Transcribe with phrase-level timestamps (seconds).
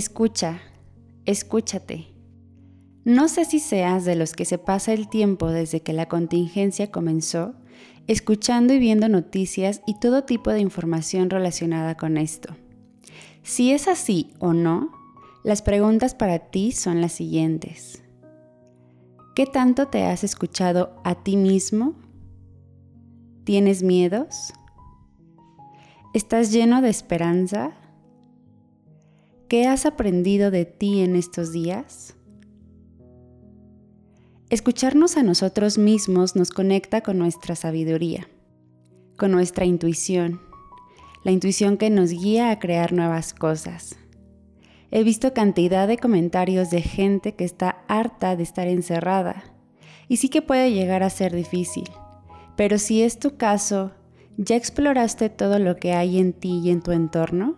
[0.00, 0.62] Escucha,
[1.26, 2.06] escúchate.
[3.04, 6.90] No sé si seas de los que se pasa el tiempo desde que la contingencia
[6.90, 7.52] comenzó,
[8.06, 12.56] escuchando y viendo noticias y todo tipo de información relacionada con esto.
[13.42, 14.90] Si es así o no,
[15.44, 18.02] las preguntas para ti son las siguientes.
[19.34, 21.94] ¿Qué tanto te has escuchado a ti mismo?
[23.44, 24.54] ¿Tienes miedos?
[26.14, 27.74] ¿Estás lleno de esperanza?
[29.50, 32.14] ¿Qué has aprendido de ti en estos días?
[34.48, 38.28] Escucharnos a nosotros mismos nos conecta con nuestra sabiduría,
[39.16, 40.40] con nuestra intuición,
[41.24, 43.96] la intuición que nos guía a crear nuevas cosas.
[44.92, 49.42] He visto cantidad de comentarios de gente que está harta de estar encerrada
[50.06, 51.90] y sí que puede llegar a ser difícil,
[52.54, 53.90] pero si es tu caso,
[54.36, 57.56] ¿ya exploraste todo lo que hay en ti y en tu entorno?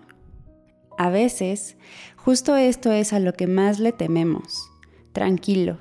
[1.03, 1.77] A veces,
[2.15, 4.71] justo esto es a lo que más le tememos.
[5.13, 5.79] Tranquilo,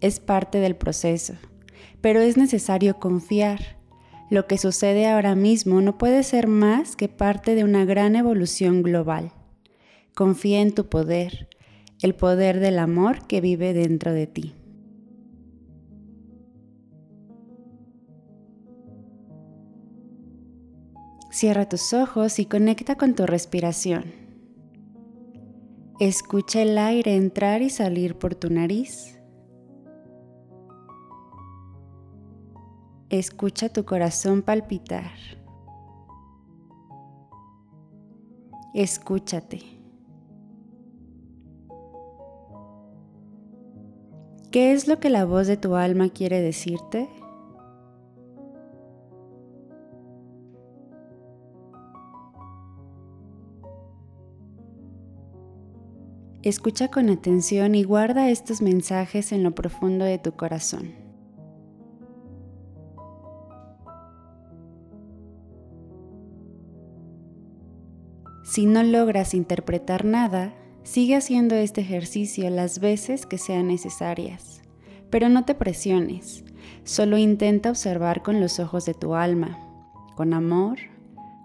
[0.00, 1.34] es parte del proceso,
[2.00, 3.80] pero es necesario confiar.
[4.30, 8.84] Lo que sucede ahora mismo no puede ser más que parte de una gran evolución
[8.84, 9.32] global.
[10.14, 11.48] Confía en tu poder,
[12.00, 14.54] el poder del amor que vive dentro de ti.
[21.32, 24.19] Cierra tus ojos y conecta con tu respiración.
[26.00, 29.20] Escucha el aire entrar y salir por tu nariz.
[33.10, 35.10] Escucha tu corazón palpitar.
[38.72, 39.60] Escúchate.
[44.50, 47.10] ¿Qué es lo que la voz de tu alma quiere decirte?
[56.42, 60.94] Escucha con atención y guarda estos mensajes en lo profundo de tu corazón.
[68.42, 74.62] Si no logras interpretar nada, sigue haciendo este ejercicio las veces que sean necesarias,
[75.10, 76.42] pero no te presiones,
[76.84, 79.58] solo intenta observar con los ojos de tu alma,
[80.16, 80.78] con amor,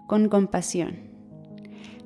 [0.06, 1.15] con compasión.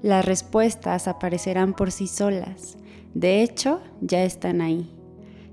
[0.03, 2.79] Las respuestas aparecerán por sí solas
[3.15, 4.89] de hecho, ya están ahí.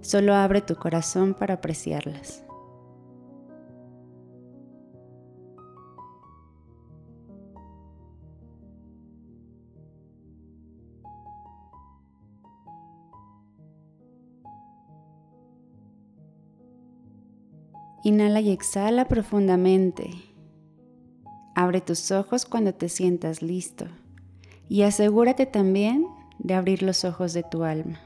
[0.02, 2.44] Solo abre tu corazón para apreciarlas.
[18.04, 20.12] Inhala y exhala profundamente.
[21.56, 23.88] Abre tus ojos cuando te sientas listo
[24.70, 26.08] y asegúrate también
[26.40, 28.00] de abrir los ojos de tu alma.